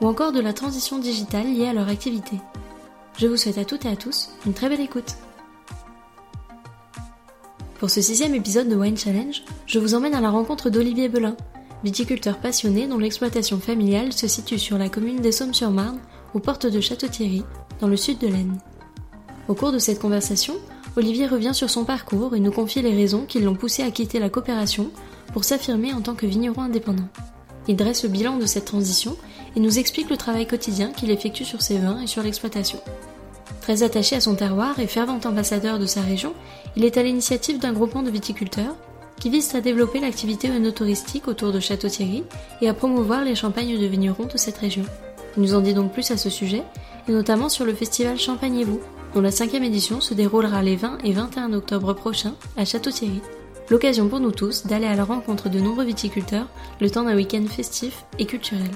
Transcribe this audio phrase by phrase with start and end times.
[0.00, 2.40] ou encore de la transition digitale liée à leur activité.
[3.18, 5.16] Je vous souhaite à toutes et à tous une très belle écoute.
[7.78, 11.36] Pour ce sixième épisode de Wine Challenge, je vous emmène à la rencontre d'Olivier Belin,
[11.84, 16.00] viticulteur passionné dont l'exploitation familiale se situe sur la commune des Sommes-sur-Marne,
[16.34, 17.44] aux portes de Château-Thierry,
[17.80, 18.58] dans le sud de l'Aisne.
[19.48, 20.54] Au cours de cette conversation,
[20.96, 24.18] Olivier revient sur son parcours et nous confie les raisons qui l'ont poussé à quitter
[24.18, 24.90] la coopération
[25.32, 27.08] pour s'affirmer en tant que vigneron indépendant.
[27.68, 29.16] Il dresse le bilan de cette transition
[29.56, 32.78] et nous explique le travail quotidien qu'il effectue sur ses vins et sur l'exploitation.
[33.62, 36.34] Très attaché à son terroir et fervent ambassadeur de sa région,
[36.76, 38.76] il est à l'initiative d'un groupement de viticulteurs
[39.18, 42.22] qui vise à développer l'activité œnotouristique autour de Château-Thierry
[42.60, 44.84] et à promouvoir les champagnes de vignerons de cette région.
[45.36, 46.62] Il nous en dit donc plus à ce sujet,
[47.08, 48.80] et notamment sur le festival Champagne et vous,
[49.14, 53.20] dont la cinquième édition se déroulera les 20 et 21 octobre prochains à Château-Thierry.
[53.70, 56.48] L'occasion pour nous tous d'aller à la rencontre de nombreux viticulteurs
[56.80, 58.70] le temps d'un week-end festif et culturel.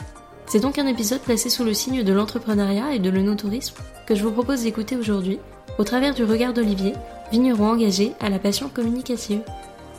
[0.51, 4.25] C'est donc un épisode placé sous le signe de l'entrepreneuriat et de l'œnotourisme que je
[4.25, 5.39] vous propose d'écouter aujourd'hui,
[5.79, 6.95] au travers du regard d'Olivier,
[7.31, 9.43] vigneron engagé à la passion communicative.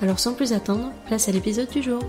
[0.01, 2.01] Alors sans plus attendre, place à l'épisode du jour.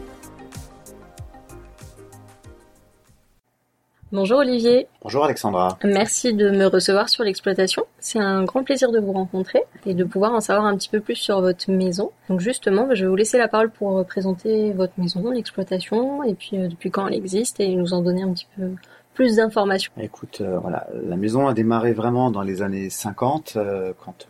[4.13, 4.89] Bonjour Olivier.
[5.01, 5.79] Bonjour Alexandra.
[5.83, 7.87] Merci de me recevoir sur l'exploitation.
[7.99, 11.01] C'est un grand plaisir de vous rencontrer et de pouvoir en savoir un petit peu
[11.01, 12.11] plus sur votre maison.
[12.29, 16.59] Donc justement, je vais vous laisser la parole pour présenter votre maison, l'exploitation et puis
[16.59, 18.73] euh, depuis quand elle existe et nous en donner un petit peu
[19.15, 19.93] plus d'informations.
[20.01, 24.29] Écoute, euh, voilà, la maison a démarré vraiment dans les années 50, euh, quand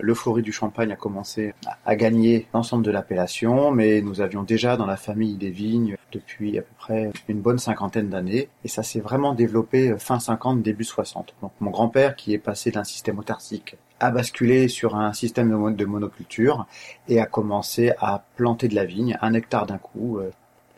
[0.00, 1.54] l'euphorie du champagne a commencé
[1.84, 6.58] à, gagner l'ensemble de l'appellation, mais nous avions déjà dans la famille des vignes depuis
[6.58, 10.62] à peu près une bonne cinquantaine d'années, et ça s'est vraiment développé euh, fin 50,
[10.62, 11.34] début 60.
[11.42, 15.84] Donc mon grand-père, qui est passé d'un système autarcique a basculé sur un système de
[15.84, 16.66] monoculture
[17.08, 20.20] et a commencé à planter de la vigne, un hectare d'un coup,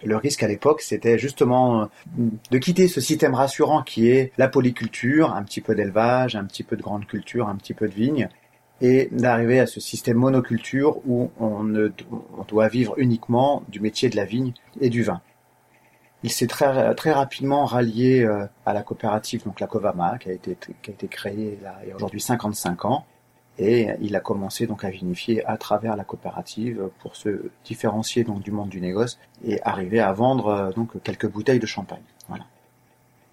[0.04, 1.86] le risque à l'époque, c'était justement euh,
[2.50, 6.62] de quitter ce système rassurant qui est la polyculture, un petit peu d'élevage, un petit
[6.62, 8.28] peu de grande culture, un petit peu de vigne,
[8.80, 14.08] et d'arriver à ce système monoculture où on, ne, on doit vivre uniquement du métier
[14.08, 15.20] de la vigne et du vin.
[16.22, 20.32] Il s'est très, très rapidement rallié euh, à la coopérative, donc la Covama, qui a
[20.32, 23.06] été, qui a été créée là, il y a aujourd'hui 55 ans,
[23.58, 28.42] et il a commencé donc à vinifier à travers la coopérative pour se différencier donc
[28.42, 32.02] du monde du négoce et arriver à vendre euh, donc quelques bouteilles de champagne.
[32.28, 32.44] Voilà.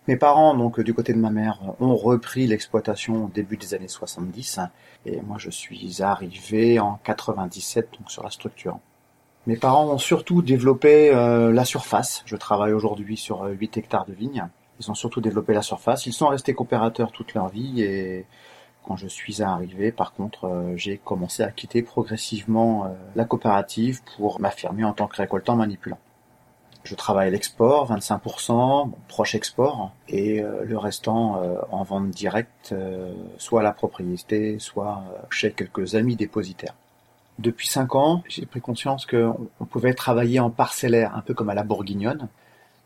[0.07, 3.89] Mes parents, donc du côté de ma mère, ont repris l'exploitation au début des années
[3.89, 4.59] 70
[5.05, 8.79] et moi je suis arrivé en 97 donc sur la structure.
[9.47, 12.23] Mes parents ont surtout développé euh, la surface.
[12.25, 14.47] Je travaille aujourd'hui sur 8 hectares de vignes.
[14.79, 16.05] Ils ont surtout développé la surface.
[16.05, 18.25] Ils sont restés coopérateurs toute leur vie et
[18.87, 24.01] quand je suis arrivé, par contre, euh, j'ai commencé à quitter progressivement euh, la coopérative
[24.15, 25.99] pour m'affirmer en tant que récoltant manipulant.
[26.83, 32.73] Je travaille à l'export, 25%, proche export, et euh, le restant en vente directe,
[33.37, 36.75] soit à la propriété, soit chez quelques amis dépositaires.
[37.39, 41.53] Depuis 5 ans, j'ai pris conscience qu'on pouvait travailler en parcellaire, un peu comme à
[41.53, 42.29] la bourguignonne,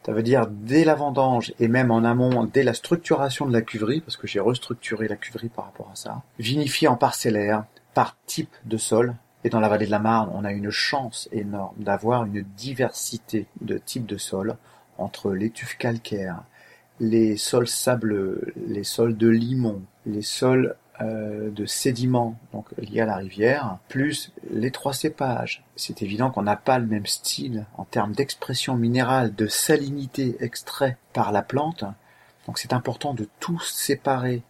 [0.05, 3.61] ça veut dire dès la vendange et même en amont, dès la structuration de la
[3.61, 8.17] cuverie, parce que j'ai restructuré la cuverie par rapport à ça, vinifier en parcellaire, par
[8.25, 9.15] type de sol.
[9.43, 13.47] Et dans la vallée de la Marne, on a une chance énorme d'avoir une diversité
[13.61, 14.55] de types de sols
[14.97, 16.43] entre les tuffes calcaires,
[16.99, 23.15] les sols sableux, les sols de limon, les sols de sédiments donc liés à la
[23.15, 25.63] rivière, plus les trois cépages.
[25.75, 30.97] C'est évident qu'on n'a pas le même style en termes d'expression minérale, de salinité extrait
[31.13, 31.85] par la plante.
[32.45, 34.43] Donc c'est important de tout séparer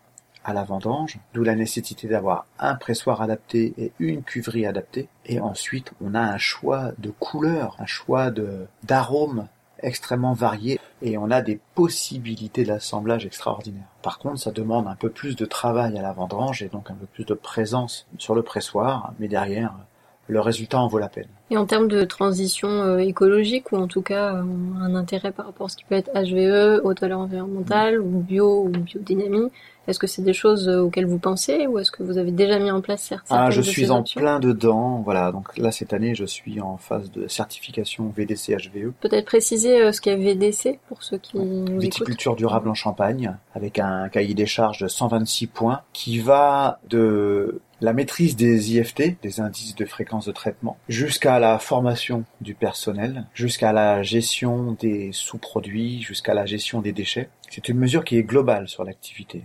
[0.44, 5.08] à la vendange, d'où la nécessité d'avoir un pressoir adapté et une cuverie adaptée.
[5.26, 9.48] Et ensuite, on a un choix de couleurs, un choix de d'arômes
[9.80, 13.88] extrêmement varié et on a des possibilités d'assemblage extraordinaires.
[14.02, 16.96] Par contre, ça demande un peu plus de travail à la vendange et donc un
[16.96, 19.74] peu plus de présence sur le pressoir, mais derrière,
[20.28, 21.28] le résultat en vaut la peine.
[21.50, 24.44] Et en termes de transition euh, écologique ou en tout cas euh,
[24.80, 28.64] un intérêt par rapport à ce qui peut être HVE, haute valeur environnementale ou bio
[28.64, 29.50] ou biodynamie,
[29.88, 32.60] est-ce que c'est des choses euh, auxquelles vous pensez ou est-ce que vous avez déjà
[32.60, 35.02] mis en place certaines Ah, je suis en plein dedans.
[35.04, 38.94] Voilà, donc là cette année, je suis en phase de certification VDC HVE.
[39.02, 41.38] Peut-être préciser ce qu'est VDC pour ceux qui
[41.78, 47.60] Viticulture durable en Champagne avec un cahier des charges de 126 points qui va de
[47.82, 53.26] la maîtrise des IFT, des indices de fréquence de traitement, jusqu'à la formation du personnel,
[53.34, 57.30] jusqu'à la gestion des sous-produits, jusqu'à la gestion des déchets.
[57.50, 59.44] C'est une mesure qui est globale sur l'activité.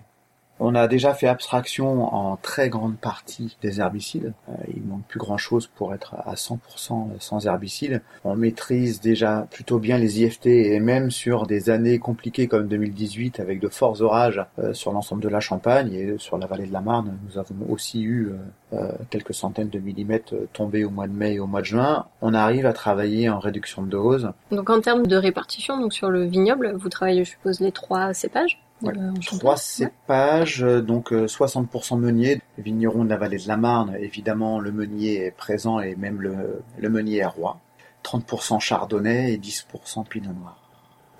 [0.58, 4.32] On a déjà fait abstraction en très grande partie des herbicides.
[4.48, 8.00] Euh, il manque plus grand chose pour être à 100% sans herbicides.
[8.24, 13.38] On maîtrise déjà plutôt bien les IFT et même sur des années compliquées comme 2018
[13.40, 16.72] avec de forts orages euh, sur l'ensemble de la Champagne et sur la vallée de
[16.72, 18.32] la Marne, nous avons aussi eu
[18.72, 22.06] euh, quelques centaines de millimètres tombés au mois de mai et au mois de juin.
[22.22, 24.32] On arrive à travailler en réduction de dose.
[24.50, 28.14] Donc en termes de répartition, donc sur le vignoble, vous travaillez, je suppose, les trois
[28.14, 28.58] cépages?
[28.82, 28.92] Ouais.
[29.24, 34.70] Trois cépages, donc 60% euh, meunier, vigneron de la vallée de la Marne, évidemment le
[34.70, 37.58] meunier est présent et même le, le meunier est roi.
[38.04, 40.62] 30% chardonnay et 10% pinot noir.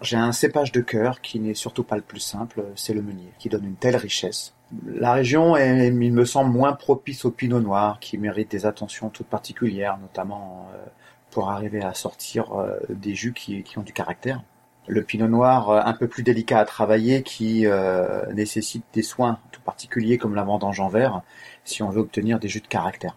[0.02, 3.32] J'ai un cépage de cœur qui n'est surtout pas le plus simple, c'est le meunier,
[3.38, 4.54] qui donne une telle richesse.
[4.84, 9.08] La région est, il me semble, moins propice au pinot noir, qui mérite des attentions
[9.08, 10.84] toutes particulières, notamment euh,
[11.30, 14.42] pour arriver à sortir euh, des jus qui, qui ont du caractère
[14.86, 19.38] le pinot noir euh, un peu plus délicat à travailler qui euh, nécessite des soins
[19.52, 21.22] tout particuliers comme la vendange en verre
[21.64, 23.16] si on veut obtenir des jus de caractère.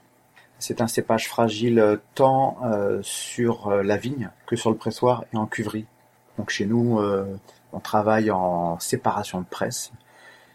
[0.57, 2.57] C'est un cépage fragile euh, tant
[3.01, 5.85] sur la vigne que sur le pressoir et en cuverie.
[6.37, 6.99] Donc chez nous,
[7.73, 9.91] on travaille en séparation de presse,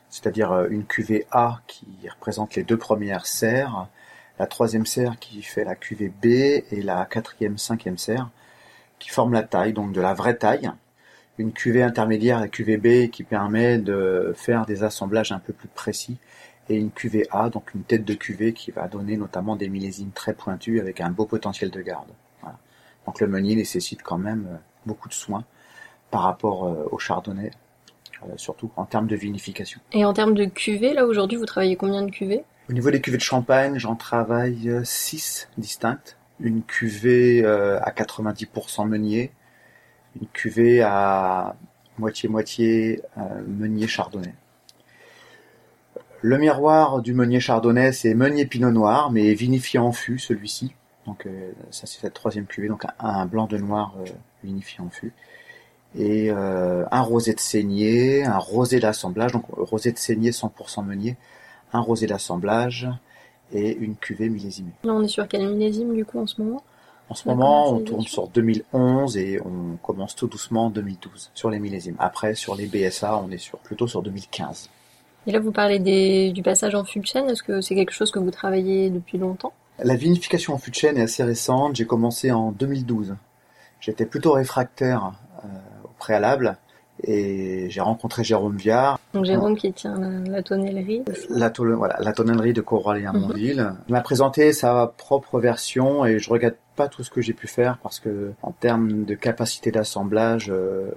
[0.09, 3.89] c'est-à-dire une cuvée A qui représente les deux premières serres,
[4.39, 8.31] la troisième serre qui fait la cuvée B et la quatrième, cinquième serre
[8.99, 10.71] qui forment la taille, donc de la vraie taille
[11.39, 15.69] une cuvée intermédiaire, la cuvée B, qui permet de faire des assemblages un peu plus
[15.69, 16.19] précis,
[16.69, 20.13] et une cuvée A, donc une tête de cuvée qui va donner notamment des millésimes
[20.13, 22.09] très pointus avec un beau potentiel de garde.
[23.07, 25.45] Donc le meunier nécessite quand même euh, beaucoup de soins
[26.11, 27.51] par rapport euh, au chardonnay,
[28.23, 29.81] euh, surtout en termes de vinification.
[29.93, 32.45] Et en termes de cuvée, là aujourd'hui, vous travaillez combien de cuvées?
[32.71, 36.17] Au niveau des cuvées de champagne, j'en travaille 6 distinctes.
[36.41, 39.33] Une cuvée à 90% meunier,
[40.21, 41.57] une cuvée à
[41.99, 44.35] moitié-moitié euh, meunier chardonnay.
[46.21, 50.75] Le miroir du meunier chardonnay, c'est meunier pinot noir, mais vinifié en fût, celui-ci.
[51.07, 54.11] Donc euh, ça c'est cette troisième cuvée, donc un, blanc de noir euh,
[54.43, 55.13] vinifié en fût.
[55.97, 61.17] Et un rosé de saignée, un rosé d'assemblage, donc rosé de saignée 100% meunier,
[61.73, 62.89] un rosé d'assemblage
[63.53, 64.73] et une cuvée millésimée.
[64.83, 66.65] Là on est sur quel millésime du coup en ce moment?
[67.11, 71.51] En ce moment, on tourne sur 2011 et on commence tout doucement en 2012 sur
[71.51, 71.97] les millésimes.
[71.99, 74.71] Après, sur les BSA, on est sur, plutôt sur 2015.
[75.27, 75.79] Et là, vous parlez
[76.33, 77.29] du passage en de chêne.
[77.29, 79.53] Est-ce que c'est quelque chose que vous travaillez depuis longtemps?
[79.79, 81.77] La vinification en de chêne est assez récente.
[81.77, 83.17] J'ai commencé en 2012.
[83.81, 85.13] J'étais plutôt réfractaire
[85.45, 85.49] euh,
[85.85, 86.57] au préalable
[87.03, 88.99] et j'ai rencontré Jérôme Viard.
[89.13, 91.03] Donc Jérôme qui tient la, tonnellerie.
[91.29, 93.73] La, voilà, la tonnellerie de Corralier à Montville.
[93.89, 97.47] Il m'a présenté sa propre version et je regrette pas tout ce que j'ai pu
[97.47, 100.91] faire parce que en termes de capacité d'assemblage, euh,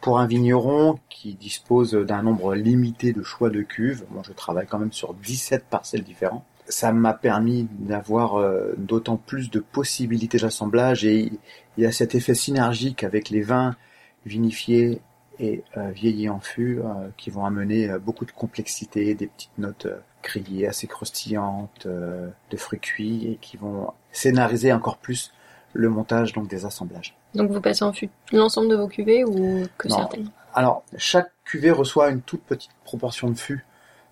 [0.00, 4.66] pour un vigneron qui dispose d'un nombre limité de choix de cuves, bon, je travaille
[4.66, 6.44] quand même sur 17 parcelles différentes.
[6.68, 11.32] Ça m'a permis d'avoir euh, d'autant plus de possibilités d'assemblage et
[11.76, 13.74] il y a cet effet synergique avec les vins
[14.26, 15.00] vinifiés
[15.40, 16.80] et euh, vieillis en fût
[17.16, 19.86] qui vont amener beaucoup de complexité, des petites notes
[20.22, 25.32] grillées assez croustillantes, de fruits cuits et qui vont scénariser encore plus
[25.72, 27.14] le montage donc des assemblages.
[27.34, 30.30] Donc vous passez en fût l'ensemble de vos cuvées ou que certaines?
[30.54, 33.64] Alors chaque cuvée reçoit une toute petite proportion de fût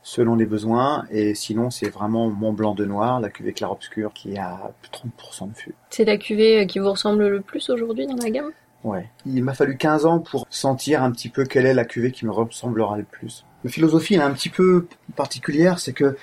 [0.03, 4.13] selon les besoins et sinon c'est vraiment mon blanc de noir, la cuvée clair obscur
[4.13, 5.75] qui a plus de 30% de fût.
[5.91, 8.53] C'est la cuvée euh, qui vous ressemble le plus aujourd'hui dans la gamme?
[8.87, 9.11] Ouais.
[9.27, 12.25] Il m'a fallu 15 ans pour sentir un petit peu quelle est la cuvée qui
[12.25, 13.45] me ressemblera le plus.
[13.65, 16.17] La philosophie est un petit peu particulière, c'est que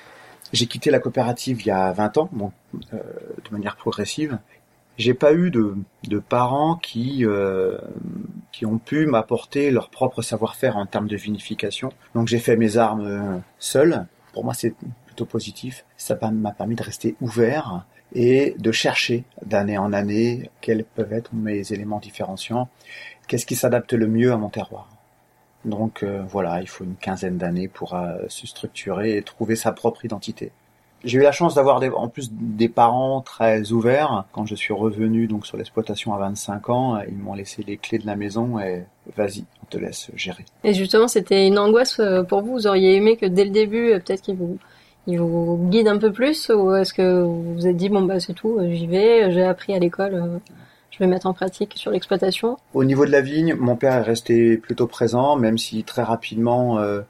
[0.54, 2.54] j'ai quitté la coopérative il y a 20 ans, donc,
[2.94, 4.40] euh, de manière progressive.
[4.98, 5.76] J'ai pas eu de,
[6.08, 7.78] de parents qui euh,
[8.54, 11.92] qui ont pu m'apporter leur propre savoir-faire en termes de vinification.
[12.16, 14.06] Donc j'ai fait mes armes euh, seul.
[14.32, 14.74] Pour moi, c'est
[15.06, 15.84] plutôt positif.
[15.98, 21.32] Ça m'a permis de rester ouvert et de chercher d'année en année quels peuvent être
[21.34, 22.70] mes éléments différenciants,
[23.28, 24.90] qu'est-ce qui s'adapte le mieux à mon terroir.
[25.66, 29.72] Donc euh, voilà, il faut une quinzaine d'années pour euh, se structurer et trouver sa
[29.72, 30.52] propre identité.
[31.04, 34.24] J'ai eu la chance d'avoir en plus des parents très ouverts.
[34.32, 37.98] Quand je suis revenu donc sur l'exploitation à 25 ans, ils m'ont laissé les clés
[37.98, 38.86] de la maison et
[39.18, 40.46] vas-y, on te laisse gérer.
[40.64, 42.54] Et justement, c'était une angoisse euh, pour vous.
[42.54, 44.58] Vous auriez aimé que dès le début, euh, peut-être qu'ils vous
[45.08, 48.20] il vous guide un peu plus ou est-ce que vous vous êtes dit bon bah
[48.20, 50.40] c'est tout, j'y vais, j'ai appris à l'école,
[50.94, 52.58] je vais mettre en pratique sur l'exploitation?
[52.76, 56.78] Au niveau de la vigne, mon père est resté plutôt présent, même si très rapidement,
[56.78, 57.02] euh,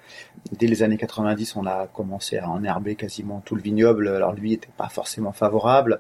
[0.58, 4.08] dès les années 90, on a commencé à enherber quasiment tout le vignoble.
[4.08, 6.00] Alors lui n'était pas forcément favorable.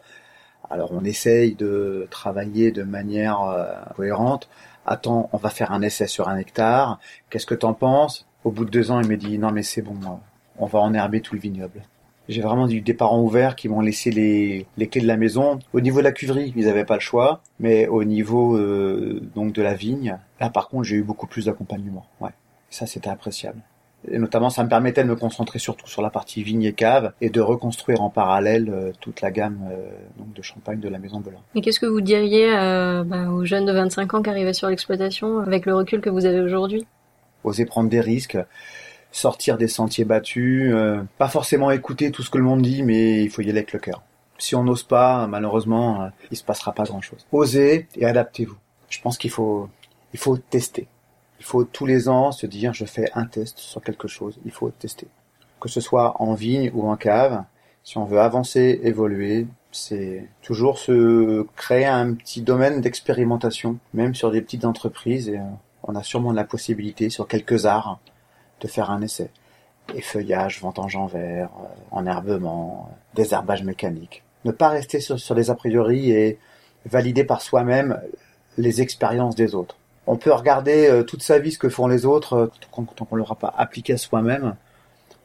[0.69, 4.47] Alors on essaye de travailler de manière euh, cohérente.
[4.85, 7.00] Attends, on va faire un essai sur un hectare.
[7.29, 8.25] Qu'est-ce que t'en penses?
[8.45, 9.95] Au bout de deux ans, il m'a dit non mais c'est bon,
[10.57, 11.81] on va enherber tout le vignoble.
[12.29, 15.60] J'ai vraiment eu des parents ouverts qui m'ont laissé les, les, clés de la maison.
[15.74, 19.51] Au niveau de la cuverie, ils n'avaient pas le choix, mais au niveau euh, donc
[19.51, 22.05] de la vigne, là par contre j'ai eu beaucoup plus d'accompagnement.
[22.22, 22.29] Ouais,
[22.69, 23.60] ça c'était appréciable.
[24.12, 27.13] Et notamment, ça me permettait de me concentrer surtout sur la partie vigne et cave
[27.22, 31.00] et de reconstruire en parallèle euh, toute la gamme euh, donc de champagne de la
[31.00, 31.38] Maison Belin.
[31.55, 35.39] Et qu'est-ce que vous diriez bah, aux jeunes de 25 ans qui arrivaient sur l'exploitation
[35.39, 36.86] avec le recul que vous avez aujourd'hui?
[37.45, 38.38] Oser prendre des risques,
[39.13, 43.24] sortir des sentiers battus, euh, pas forcément écouter tout ce que le monde dit, mais
[43.24, 44.01] il faut y aller avec le cœur.
[44.39, 47.25] Si on n'ose pas, malheureusement, euh, il se passera pas grand-chose.
[47.32, 48.58] Osez et adaptez-vous.
[48.89, 49.70] Je pense qu'il faut,
[50.13, 50.88] il faut tester.
[51.39, 54.38] Il faut tous les ans se dire je fais un test sur quelque chose.
[54.46, 55.08] Il faut tester.
[55.60, 57.43] Que ce soit en vigne ou en cave,
[57.84, 64.32] si on veut avancer, évoluer, c'est toujours se créer un petit domaine d'expérimentation, même sur
[64.32, 65.29] des petites entreprises.
[65.29, 65.43] Et euh,
[65.84, 68.00] on a sûrement la possibilité sur quelques arts
[68.63, 69.29] de faire un essai.
[69.93, 74.24] Effeuillage, ventange en verre, euh, enherbement, euh, désherbage mécanique.
[74.46, 76.39] Ne pas rester sur, sur les a priori et
[76.86, 78.00] valider par soi-même
[78.58, 79.75] les expériences des autres.
[80.08, 83.20] On peut regarder euh, toute sa vie ce que font les autres, tant qu'on ne
[83.20, 84.55] l'aura pas appliqué à soi-même,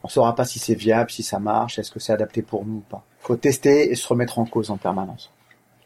[0.03, 2.65] on ne saura pas si c'est viable, si ça marche, est-ce que c'est adapté pour
[2.65, 3.03] nous ou pas.
[3.23, 5.31] Il faut tester et se remettre en cause en permanence.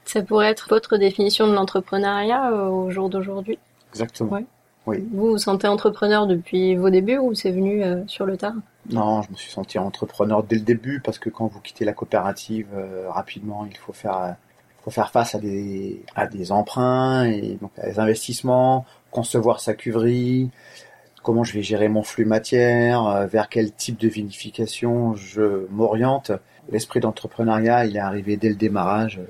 [0.04, 3.58] Ça pourrait être votre définition de l'entrepreneuriat au jour d'aujourd'hui?
[3.92, 4.42] Exactement.
[4.86, 8.54] Vous vous sentez entrepreneur depuis vos débuts ou c'est venu euh, sur le tard?
[8.90, 11.92] Non, je me suis senti entrepreneur dès le début parce que quand vous quittez la
[11.92, 14.36] coopérative euh, rapidement, il faut faire
[14.82, 19.74] faut faire face à des à des emprunts et donc à des investissements, concevoir sa
[19.74, 20.50] cuverie,
[21.22, 26.32] comment je vais gérer mon flux matière, euh, vers quel type de vinification je m'oriente.
[26.70, 29.20] L'esprit d'entrepreneuriat, il est arrivé dès le démarrage.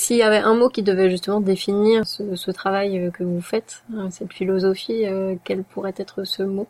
[0.00, 3.84] S'il y avait un mot qui devait justement définir ce, travail euh, que vous faites,
[3.94, 6.66] hein, cette philosophie, euh, quel pourrait être ce mot?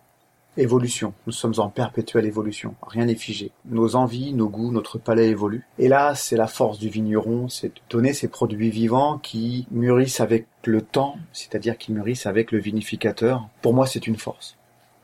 [0.56, 1.14] Évolution.
[1.28, 2.74] Nous sommes en perpétuelle évolution.
[2.82, 3.52] Rien n'est figé.
[3.66, 5.64] Nos envies, nos goûts, notre palais évoluent.
[5.78, 10.20] Et là, c'est la force du vigneron, c'est de donner ces produits vivants qui mûrissent
[10.20, 13.46] avec le temps, c'est-à-dire qui mûrissent avec le vinificateur.
[13.62, 14.56] Pour moi, c'est une force.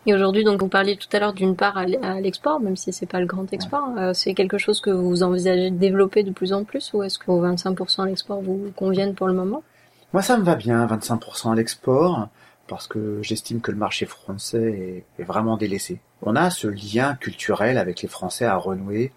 [0.08, 1.84] Et aujourd'hui, donc, vous parliez tout à l'heure d'une part à
[2.20, 3.88] l'export, même si c'est pas le grand export.
[3.98, 7.18] Euh, c'est quelque chose que vous envisagez de développer de plus en plus, ou est-ce
[7.18, 9.64] que vos 25% à l'export vous conviennent pour le moment?
[10.12, 12.28] Moi, ça me va bien, 25% à l'export,
[12.68, 16.00] parce que j'estime que le marché français est, est, vraiment délaissé.
[16.22, 19.12] On a ce lien culturel avec les Français à renouer.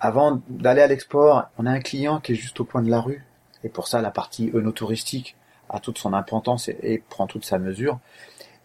[0.00, 3.00] Avant d'aller à l'export, on a un client qui est juste au coin de la
[3.00, 3.24] rue,
[3.64, 5.34] et pour ça, la partie œnotouristique
[5.68, 7.98] a toute son importance et, et prend toute sa mesure.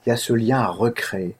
[0.05, 1.35] Il y a ce lien à recréer.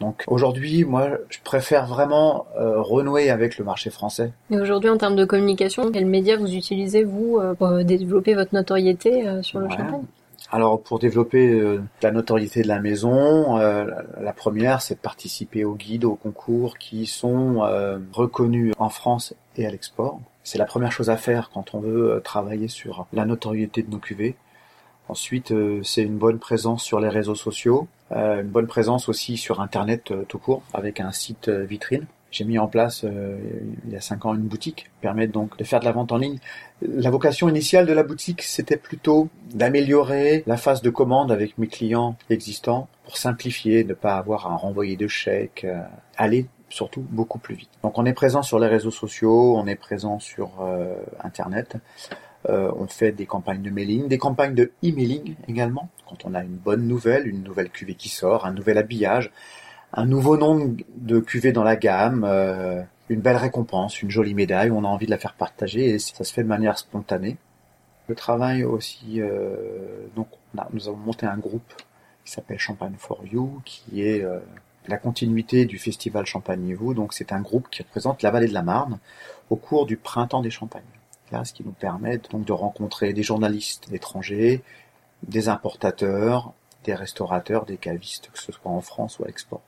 [0.00, 4.32] Donc aujourd'hui, moi, je préfère vraiment euh, renouer avec le marché français.
[4.50, 8.54] Et aujourd'hui, en termes de communication, quels médias vous utilisez, vous, euh, pour développer votre
[8.54, 10.02] notoriété euh, sur le champagne?
[10.50, 16.04] Alors pour développer la notoriété de la maison, la première c'est de participer aux guides,
[16.04, 17.60] aux concours qui sont
[18.12, 20.18] reconnus en France et à l'export.
[20.42, 23.98] C'est la première chose à faire quand on veut travailler sur la notoriété de nos
[23.98, 24.34] cuvées.
[25.10, 25.52] Ensuite,
[25.82, 30.12] c'est une bonne présence sur les réseaux sociaux, euh, une bonne présence aussi sur Internet
[30.12, 32.06] euh, tout court, avec un site euh, vitrine.
[32.30, 35.80] J'ai mis en place il y a cinq ans une boutique, permet donc de faire
[35.80, 36.38] de la vente en ligne.
[36.80, 41.66] La vocation initiale de la boutique, c'était plutôt d'améliorer la phase de commande avec mes
[41.66, 45.66] clients existants pour simplifier, ne pas avoir à renvoyer de chèques,
[46.16, 47.70] aller surtout beaucoup plus vite.
[47.82, 50.50] Donc on est présent sur les réseaux sociaux, on est présent sur
[51.24, 51.78] Internet.
[52.48, 56.42] Euh, on fait des campagnes de mailing, des campagnes de emailing également, quand on a
[56.42, 59.30] une bonne nouvelle, une nouvelle cuvée qui sort, un nouvel habillage,
[59.92, 64.70] un nouveau nom de cuvée dans la gamme, euh, une belle récompense, une jolie médaille,
[64.70, 67.36] on a envie de la faire partager et ça se fait de manière spontanée.
[68.08, 70.28] Le travail aussi, euh, donc
[70.72, 71.74] nous avons monté un groupe
[72.24, 74.24] qui s'appelle Champagne for You, qui est
[74.88, 76.94] la continuité du festival Champagne-vous.
[76.94, 78.98] Donc c'est un groupe qui représente la vallée de la Marne
[79.48, 80.82] au cours du printemps des Champagnes
[81.44, 84.62] ce qui nous permet donc de rencontrer des journalistes étrangers,
[85.26, 86.52] des importateurs,
[86.84, 89.60] des restaurateurs, des cavistes, que ce soit en France ou à l'export.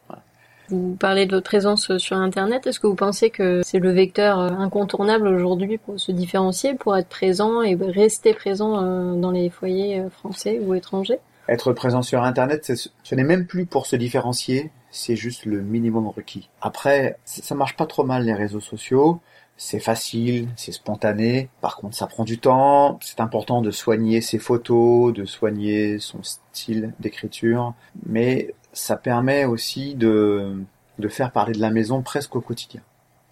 [0.69, 2.67] Vous parlez de votre présence sur Internet.
[2.67, 7.09] Est-ce que vous pensez que c'est le vecteur incontournable aujourd'hui pour se différencier, pour être
[7.09, 8.81] présent et rester présent
[9.17, 11.19] dans les foyers français ou étrangers?
[11.49, 16.07] Être présent sur Internet, ce n'est même plus pour se différencier, c'est juste le minimum
[16.09, 16.49] requis.
[16.63, 19.21] Après, ça marche pas trop mal les réseaux sociaux
[19.63, 21.49] c'est facile, c'est spontané.
[21.61, 22.99] Par contre, ça prend du temps.
[23.01, 27.73] C'est important de soigner ses photos, de soigner son style d'écriture.
[28.05, 30.57] Mais ça permet aussi de,
[30.99, 32.81] de faire parler de la maison presque au quotidien.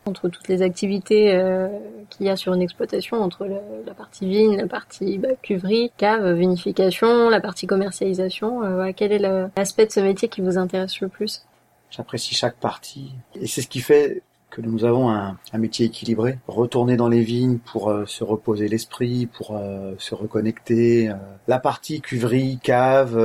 [0.06, 1.68] Entre toutes les activités euh,
[2.10, 6.32] qu'il y a sur une exploitation, entre la, partie vigne, la partie bah, cuverie, cave,
[6.34, 11.08] vinification, la partie commercialisation, euh, quel est l'aspect de ce métier qui vous intéresse le
[11.08, 11.44] plus?
[11.90, 13.10] J'apprécie chaque partie.
[13.34, 16.38] Et c'est ce qui fait que nous avons un, métier équilibré.
[16.49, 21.09] Retourner dans les vignes pour euh, se reposer l'esprit, pour euh, se reconnecter.
[21.09, 21.14] Euh.
[21.49, 23.16] La partie cuverie, cave,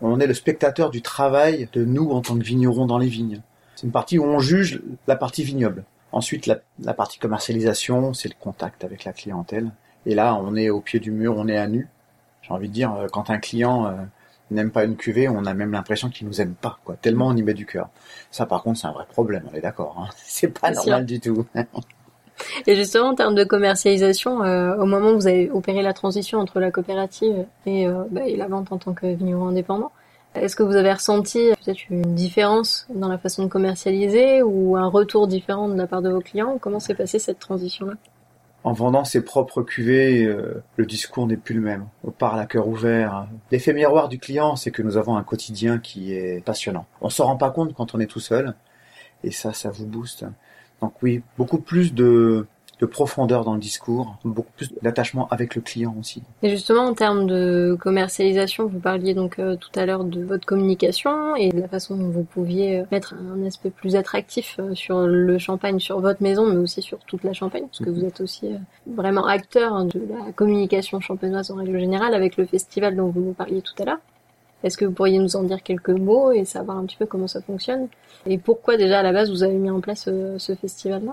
[0.00, 3.40] on est le spectateur du travail de nous en tant que vignerons dans les vignes.
[3.76, 5.84] C'est une partie où on juge la partie vignoble.
[6.12, 9.70] Ensuite, la, la partie commercialisation, c'est le contact avec la clientèle.
[10.06, 11.88] Et là, on est au pied du mur, on est à nu.
[12.42, 13.96] J'ai envie de dire, quand un client
[14.50, 16.96] n'aime pas une cuvée, on a même l'impression qu'il nous aime pas, quoi.
[16.96, 17.88] Tellement on y met du cœur.
[18.30, 19.44] Ça, par contre, c'est un vrai problème.
[19.50, 19.96] On est d'accord.
[19.98, 20.10] Hein.
[20.24, 21.46] C'est pas normal du tout.
[22.66, 26.38] et justement, en termes de commercialisation, euh, au moment où vous avez opéré la transition
[26.38, 29.92] entre la coopérative et, euh, bah, et la vente en tant que vigneron indépendant,
[30.34, 34.88] est-ce que vous avez ressenti peut-être une différence dans la façon de commercialiser ou un
[34.88, 36.58] retour différent de la part de vos clients?
[36.60, 37.94] Comment s'est passée cette transition-là?
[38.64, 41.86] En vendant ses propres cuvées, euh, le discours n'est plus le même.
[42.02, 43.28] On parle à cœur ouvert.
[43.50, 46.86] L'effet miroir du client, c'est que nous avons un quotidien qui est passionnant.
[47.02, 48.54] On s'en rend pas compte quand on est tout seul,
[49.22, 50.24] et ça, ça vous booste.
[50.80, 52.46] Donc oui, beaucoup plus de
[52.80, 56.22] de profondeur dans le discours, beaucoup plus d'attachement avec le client aussi.
[56.42, 60.46] Et justement, en termes de commercialisation, vous parliez donc euh, tout à l'heure de votre
[60.46, 64.74] communication et de la façon dont vous pouviez euh, mettre un aspect plus attractif euh,
[64.74, 67.98] sur le champagne, sur votre maison, mais aussi sur toute la Champagne, parce que mhm.
[67.98, 68.48] vous êtes aussi
[68.86, 73.32] vraiment acteur de la communication champenoise en règle générale avec le festival dont vous nous
[73.32, 74.00] parliez tout à l'heure.
[74.62, 77.26] Est-ce que vous pourriez nous en dire quelques mots et savoir un petit peu comment
[77.26, 77.88] ça fonctionne?
[78.26, 81.12] Et pourquoi déjà à la base vous avez mis en place ce festival-là?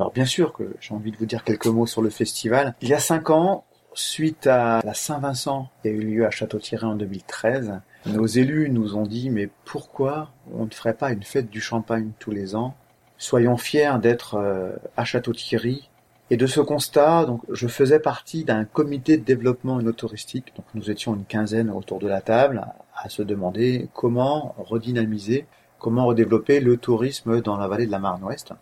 [0.00, 2.74] Alors bien sûr que j'ai envie de vous dire quelques mots sur le festival.
[2.80, 6.86] Il y a cinq ans, suite à la Saint-Vincent qui a eu lieu à Château-Thierry
[6.86, 11.50] en 2013, nos élus nous ont dit mais pourquoi on ne ferait pas une fête
[11.50, 12.74] du champagne tous les ans?
[13.18, 15.90] Soyons fiers d'être euh, à Château-Thierry.
[16.30, 20.54] Et de ce constat, donc, je faisais partie d'un comité de développement touristique.
[20.56, 22.64] Donc, nous étions une quinzaine autour de la table
[22.96, 25.46] à se demander comment redynamiser,
[25.78, 28.54] comment redévelopper le tourisme dans la vallée de la Marne-Ouest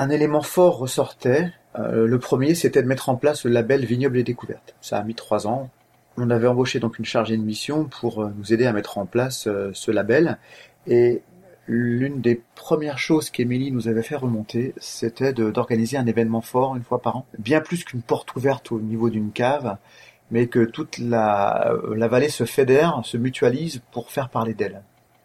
[0.00, 1.52] un élément fort ressortait.
[1.78, 4.74] Euh, le premier, c'était de mettre en place le label Vignoble et Découverte.
[4.80, 5.68] Ça a mis trois ans.
[6.16, 9.04] On avait embauché donc une chargée de mission pour euh, nous aider à mettre en
[9.04, 10.38] place euh, ce label.
[10.86, 11.20] Et
[11.66, 16.82] l'une des premières choses qu'Émilie nous avait fait remonter, c'était d'organiser un événement fort une
[16.82, 17.26] fois par an.
[17.38, 19.76] Bien plus qu'une porte ouverte au niveau d'une cave,
[20.30, 24.82] mais que toute la, la vallée se fédère, se mutualise pour faire parler d'elle.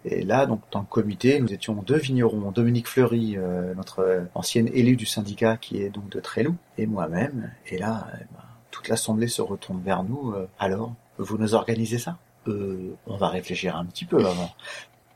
[0.07, 4.69] Et là, donc, dans le comité, nous étions deux vignerons, Dominique Fleury, euh, notre ancienne
[4.71, 7.51] élue du syndicat qui est donc de Tréloup, et moi-même.
[7.67, 10.33] Et là, eh ben, toute l'assemblée se retourne vers nous.
[10.33, 12.17] Euh, alors, vous nous organisez ça?
[12.47, 14.51] Euh, On va réfléchir un petit peu avant.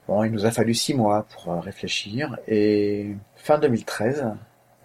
[0.08, 4.25] Bon, il nous a fallu six mois pour euh, réfléchir, et fin 2013,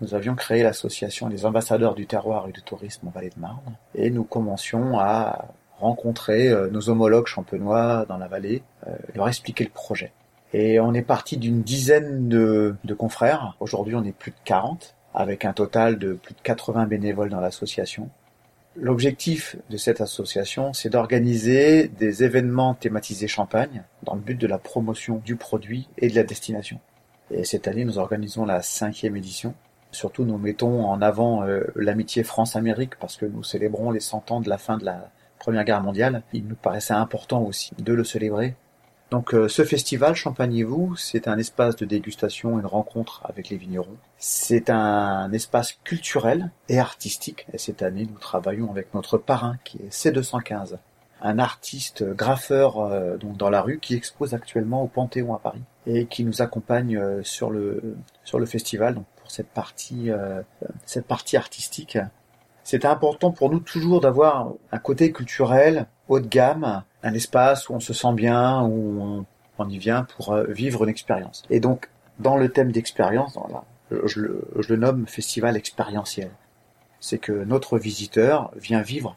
[0.02, 3.76] nous avions créé l'association des ambassadeurs du terroir et du tourisme en Vallée de Marne,
[3.94, 5.46] et nous commencions à
[5.78, 10.12] rencontrer euh, nos homologues champenois dans la vallée, euh, leur expliquer le projet.
[10.52, 13.56] Et on est parti d'une dizaine de, confrères.
[13.58, 17.40] Aujourd'hui, on est plus de 40, avec un total de plus de 80 bénévoles dans
[17.40, 18.08] l'association.
[18.76, 24.58] L'objectif de cette association, c'est d'organiser des événements thématisés champagne dans le but de la
[24.58, 26.78] promotion du produit et de la destination.
[27.30, 29.54] Et cette année, nous organisons la cinquième édition.
[29.90, 34.40] Surtout, nous mettons en avant euh, l'amitié France-Amérique parce que nous célébrons les 100 ans
[34.40, 35.10] de la fin de la
[35.44, 38.54] Première Guerre mondiale, il nous paraissait important aussi de le célébrer.
[39.10, 43.58] Donc euh, ce festival, Champagnez-vous, c'est un espace de dégustation et de rencontre avec les
[43.58, 43.98] vignerons.
[44.16, 47.46] C'est un espace culturel et artistique.
[47.52, 50.78] Et cette année, nous travaillons avec notre parrain qui est C215,
[51.20, 55.62] un artiste graffeur euh, donc dans la rue qui expose actuellement au Panthéon à Paris
[55.86, 60.10] et qui nous accompagne euh, sur le sur le festival donc pour cette partie
[60.86, 61.98] cette partie artistique
[62.64, 67.74] c'était important pour nous toujours d'avoir un côté culturel haut de gamme, un espace où
[67.74, 69.24] on se sent bien, où
[69.58, 71.42] on, y vient pour euh, vivre une expérience.
[71.50, 73.38] Et donc, dans le thème d'expérience,
[73.90, 76.30] je, le, je le nomme festival expérientiel.
[77.00, 79.16] C'est que notre visiteur vient vivre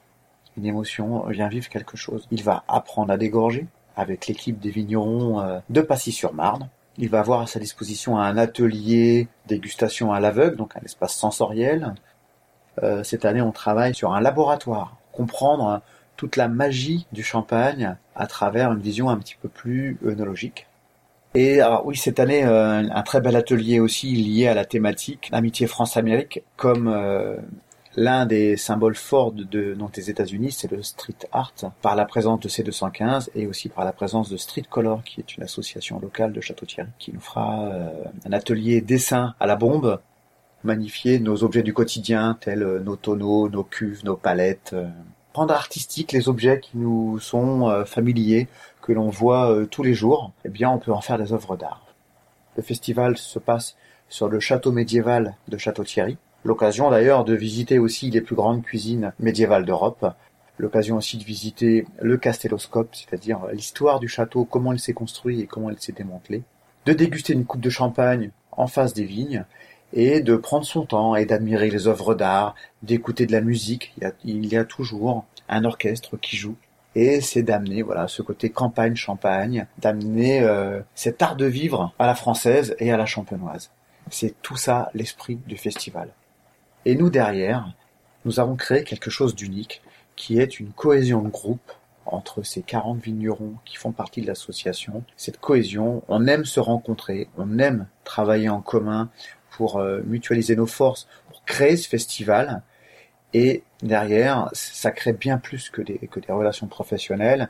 [0.57, 2.27] une émotion, vient vivre quelque chose.
[2.31, 6.69] Il va apprendre à dégorger avec l'équipe des vignerons euh, de Passy-sur-Marne.
[6.97, 11.93] Il va avoir à sa disposition un atelier dégustation à l'aveugle, donc un espace sensoriel.
[12.83, 15.81] Euh, cette année, on travaille sur un laboratoire, comprendre
[16.15, 20.67] toute la magie du champagne à travers une vision un petit peu plus œnologique.
[21.35, 25.67] Et oui, cette année, euh, un très bel atelier aussi lié à la thématique Amitié
[25.67, 27.35] France-Amérique, comme euh,
[27.95, 32.39] l'un des symboles forts de, donc des États-Unis, c'est le street art, par la présence
[32.39, 36.33] de C215 et aussi par la présence de Street Color, qui est une association locale
[36.33, 37.69] de Château-Thierry, qui nous fera
[38.25, 39.99] un atelier dessin à la bombe,
[40.67, 44.75] magnifier nos objets du quotidien, tels nos tonneaux, nos cuves, nos palettes,
[45.33, 48.47] rendre artistique les objets qui nous sont familiers,
[48.87, 51.57] que l'on voit euh, tous les jours, eh bien on peut en faire des œuvres
[51.57, 51.85] d'art.
[52.55, 53.75] Le festival se passe
[54.07, 56.17] sur le château médiéval de Château-Thierry.
[56.45, 60.13] L'occasion d'ailleurs de visiter aussi les plus grandes cuisines médiévales d'Europe.
[60.57, 65.47] L'occasion aussi de visiter le castelloscope, c'est-à-dire l'histoire du château, comment il s'est construit et
[65.47, 66.43] comment il s'est démantelé.
[66.85, 69.43] De déguster une coupe de champagne en face des vignes
[69.93, 73.93] et de prendre son temps et d'admirer les œuvres d'art, d'écouter de la musique.
[73.97, 76.55] Il y, a, il y a toujours un orchestre qui joue
[76.97, 82.07] et c'est d'amener voilà ce côté campagne champagne, d'amener euh, cet art de vivre à
[82.07, 83.69] la française et à la champenoise.
[84.09, 86.09] C'est tout ça l'esprit du festival.
[86.85, 87.71] Et nous derrière,
[88.25, 89.83] nous avons créé quelque chose d'unique
[90.15, 91.71] qui est une cohésion de groupe
[92.13, 95.03] entre ces 40 vignerons qui font partie de l'association.
[95.15, 99.09] Cette cohésion, on aime se rencontrer, on aime travailler en commun
[99.51, 102.61] pour euh, mutualiser nos forces, pour créer ce festival
[103.33, 107.49] et derrière, ça crée bien plus que des, que des relations professionnelles.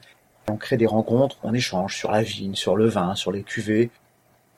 [0.49, 3.91] On crée des rencontres, on échange sur la vigne, sur le vin, sur les cuvées.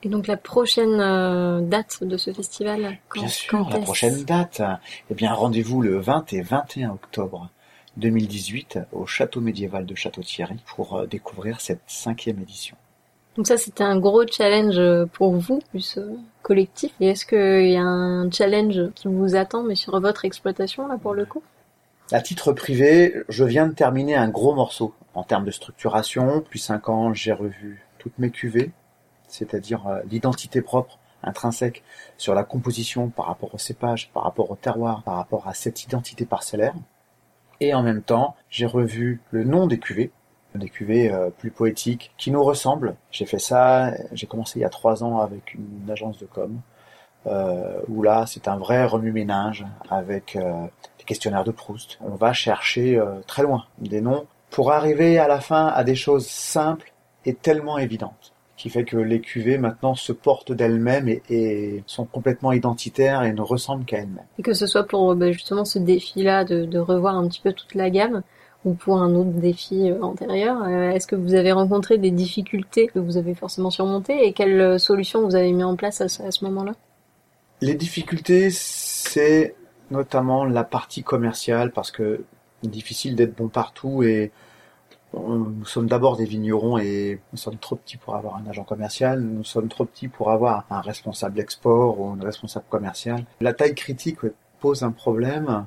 [0.02, 4.62] Et donc la prochaine euh, date de ce festival Bien sûr, la prochaine date.
[5.10, 7.50] Eh bien, rendez-vous le 20 et 21 octobre
[7.96, 12.76] 2018 au château médiéval de Château-Thierry pour euh, découvrir cette cinquième édition.
[13.36, 16.92] Donc ça, c'était un gros challenge euh, pour vous, plus euh, collectif.
[17.00, 20.98] Et est-ce qu'il y a un challenge qui vous attend, mais sur votre exploitation, là,
[20.98, 21.42] pour le coup?
[22.12, 26.38] À titre privé, je viens de terminer un gros morceau en termes de structuration.
[26.38, 28.72] Depuis cinq ans, j'ai revu toutes mes cuvées,
[29.28, 31.84] c'est-à-dire l'identité propre intrinsèque
[32.18, 35.84] sur la composition par rapport au cépage, par rapport au terroir, par rapport à cette
[35.84, 36.74] identité parcellaire.
[37.60, 40.10] Et en même temps, j'ai revu le nom des cuvées,
[40.54, 42.96] des cuvées euh, plus poétiques qui nous ressemblent.
[43.10, 46.60] J'ai fait ça, j'ai commencé il y a trois ans avec une agence de com,
[47.26, 50.66] euh, où là c'est un vrai remue-ménage avec euh,
[50.98, 51.98] des questionnaires de Proust.
[52.00, 56.26] On va chercher très loin des noms pour arriver à la fin à des choses
[56.26, 56.92] simples
[57.26, 58.29] et tellement évidentes
[58.60, 63.40] qui fait que les cuvées maintenant se portent d'elles-mêmes et, sont complètement identitaires et ne
[63.40, 64.26] ressemblent qu'à elles-mêmes.
[64.38, 67.54] Et que ce soit pour bah, justement ce défi-là de, de, revoir un petit peu
[67.54, 68.22] toute la gamme,
[68.64, 70.62] ou pour un autre défi euh, antérieur.
[70.62, 74.60] Euh, est-ce que vous avez rencontré des difficultés que vous avez forcément surmontées et quelles
[74.60, 76.72] euh, solutions vous avez mis en place à ce, moment-là?
[77.62, 79.54] Les difficultés, c'est
[79.90, 82.24] notamment la partie commerciale parce que
[82.62, 84.30] difficile d'être bon partout et
[85.14, 89.20] nous sommes d'abord des vignerons et nous sommes trop petits pour avoir un agent commercial,
[89.20, 93.24] nous sommes trop petits pour avoir un responsable export ou un responsable commercial.
[93.40, 94.18] La taille critique
[94.60, 95.66] pose un problème.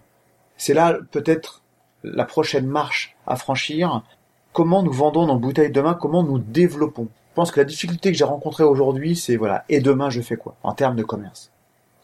[0.56, 1.62] C'est là peut-être
[2.04, 4.04] la prochaine marche à franchir,
[4.52, 7.08] comment nous vendons nos bouteilles demain, comment nous développons?
[7.32, 10.36] Je pense que la difficulté que j'ai rencontrée aujourd'hui, c'est voilà, et demain je fais
[10.36, 10.56] quoi?
[10.64, 11.52] En termes de commerce.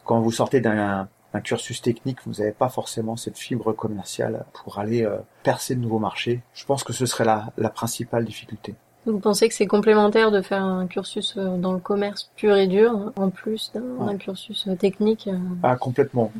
[0.05, 1.07] Quand vous sortez d'un
[1.41, 5.99] cursus technique, vous n'avez pas forcément cette fibre commerciale pour aller euh, percer de nouveaux
[5.99, 6.41] marchés.
[6.53, 8.75] Je pense que ce serait la, la principale difficulté.
[9.05, 12.67] Vous pensez que c'est complémentaire de faire un cursus euh, dans le commerce pur et
[12.67, 15.29] dur, en plus d'un cursus euh, technique
[15.63, 16.31] Ah, complètement.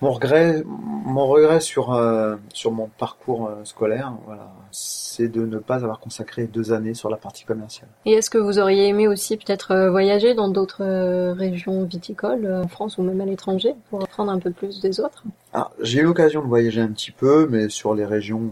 [0.00, 5.58] Mon regret, mon regret sur euh, sur mon parcours euh, scolaire, voilà, c'est de ne
[5.58, 7.88] pas avoir consacré deux années sur la partie commerciale.
[8.04, 10.84] Et est-ce que vous auriez aimé aussi peut-être euh, voyager dans d'autres
[11.32, 15.22] régions viticoles, en France ou même à l'étranger, pour apprendre un peu plus des autres?
[15.52, 18.50] Ah, J'ai eu l'occasion de voyager un petit peu, mais sur les régions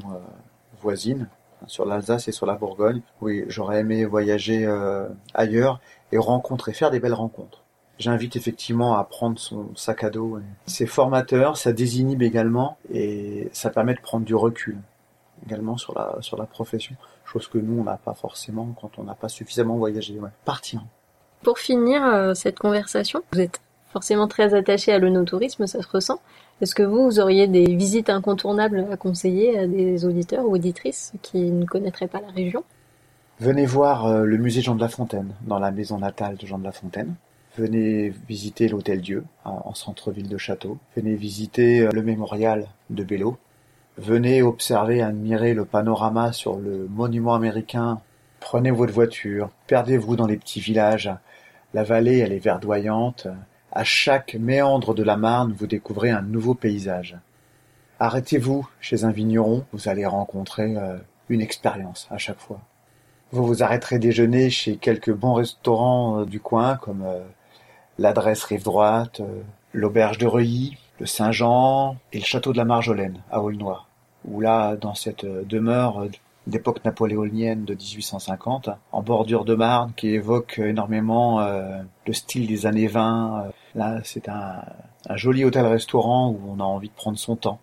[0.81, 1.27] voisines,
[1.67, 3.01] sur l'Alsace et sur la Bourgogne.
[3.21, 4.67] Oui, j'aurais aimé voyager
[5.35, 5.81] ailleurs
[6.13, 7.63] et rencontrer, faire des belles rencontres.
[7.99, 10.39] J'invite effectivement à prendre son sac à dos.
[10.67, 14.79] C'est formateur, ça désinhibe également et ça permet de prendre du recul
[15.45, 16.95] également sur la, sur la profession.
[17.25, 20.19] Chose que nous, on n'a pas forcément quand on n'a pas suffisamment voyagé.
[20.19, 20.31] Ouais.
[20.45, 20.83] Partir.
[21.43, 23.61] Pour finir euh, cette conversation, vous êtes
[23.93, 26.21] forcément très attaché à l'onotourisme, ça se ressent.
[26.61, 31.13] Est-ce que vous, vous auriez des visites incontournables à conseiller à des auditeurs ou auditrices
[31.23, 32.65] qui ne connaîtraient pas la région?
[33.41, 36.59] Venez voir euh, le musée Jean de La Fontaine, dans la maison natale de Jean
[36.59, 37.15] de La Fontaine.
[37.59, 40.79] Venez visiter l'Hôtel Dieu en centre-ville de Château.
[40.95, 43.39] Venez visiter euh, le mémorial de Bello.
[43.99, 48.01] Venez observer, admirer le panorama sur le monument américain.
[48.41, 51.11] Prenez votre voiture, perdez-vous dans les petits villages.
[51.73, 53.27] La vallée, elle est verdoyante.
[53.79, 57.19] À chaque méandre de la Marne, vous découvrez un nouveau paysage.
[58.01, 60.97] Arrêtez-vous chez un vigneron, vous allez rencontrer euh,
[61.29, 62.59] une expérience à chaque fois.
[63.33, 67.21] Vous vous arrêterez déjeuner chez quelques bons restaurants euh, du coin, comme euh,
[67.99, 69.21] l'adresse Rive Droite,
[69.75, 73.85] l'auberge de Reuilly, le Saint-Jean et le château de la Marjolaine à Aulnoy,
[74.25, 76.07] où là, dans cette demeure
[76.47, 81.47] d'époque napoléonienne de 1850, en bordure de Marne, qui évoque énormément
[82.07, 83.51] le style des années 20.
[83.77, 84.63] Là, c'est un
[85.15, 87.61] joli hôtel-restaurant où on a envie de prendre son temps.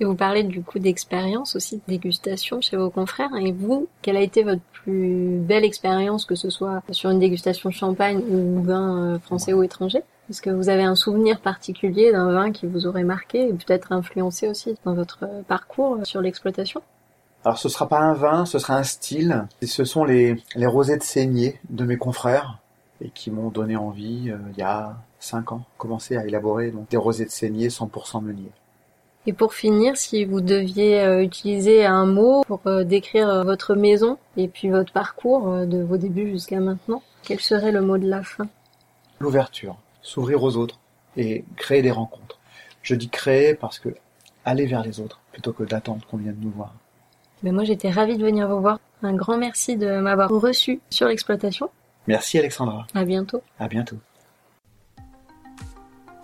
[0.00, 3.30] Et vous parlez du coup d'expérience aussi, de dégustation chez vos confrères.
[3.40, 7.70] Et vous, quelle a été votre plus belle expérience, que ce soit sur une dégustation
[7.70, 10.02] champagne ou vin euh, français ou étranger?
[10.30, 13.92] Est-ce que vous avez un souvenir particulier d'un vin qui vous aurait marqué et peut-être
[13.92, 16.82] influencé aussi dans votre euh, parcours sur l'exploitation?
[17.44, 19.46] Alors ce sera pas un vin, ce sera un style.
[19.62, 22.58] Et ce sont les, les rosés de saignée de mes confrères
[23.00, 26.88] et qui m'ont donné envie euh, il y a cinq ans, commencer à élaborer donc
[26.88, 28.52] des rosés de saignée 100% meunier.
[29.26, 33.74] Et pour finir, si vous deviez euh, utiliser un mot pour euh, décrire euh, votre
[33.74, 38.06] maison et puis votre parcours de vos débuts jusqu'à maintenant, quel serait le mot de
[38.06, 38.46] la fin?
[39.20, 40.78] L'ouverture, s'ouvrir aux autres
[41.16, 42.38] et créer des rencontres.
[42.82, 43.88] Je dis créer parce que
[44.44, 46.74] aller vers les autres plutôt que d'attendre qu'on vienne nous voir.
[47.42, 48.78] Mais moi j'étais ravie de venir vous voir.
[49.02, 51.70] Un grand merci de m'avoir reçu sur l'exploitation.
[52.06, 52.86] Merci Alexandra.
[52.94, 53.42] À bientôt.
[53.58, 53.96] À bientôt.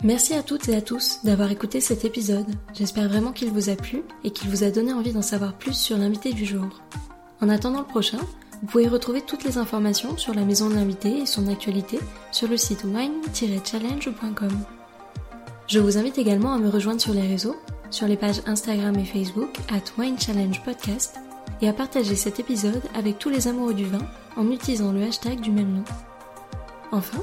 [0.03, 2.47] Merci à toutes et à tous d'avoir écouté cet épisode.
[2.73, 5.75] J'espère vraiment qu'il vous a plu et qu'il vous a donné envie d'en savoir plus
[5.75, 6.81] sur l'invité du jour.
[7.43, 8.19] En attendant le prochain,
[8.63, 11.99] vous pouvez retrouver toutes les informations sur la maison de l'invité et son actualité
[12.33, 14.59] sur le site wine-challenge.com.
[15.67, 17.57] Je vous invite également à me rejoindre sur les réseaux,
[17.91, 20.17] sur les pages Instagram et Facebook at Wine
[20.65, 21.17] Podcast
[21.61, 24.07] et à partager cet épisode avec tous les amoureux du vin
[24.39, 25.85] en utilisant le hashtag du même nom.
[26.91, 27.23] Enfin,